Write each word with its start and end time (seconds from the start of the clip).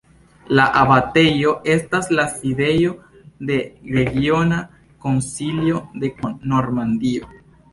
La 0.59 0.63
abatejo 0.83 1.51
estas 1.73 2.09
la 2.19 2.25
sidejo 2.31 2.95
de 3.51 3.59
Regiona 3.99 4.59
Konsilio 5.05 5.83
de 6.05 6.11
Normandio. 6.57 7.31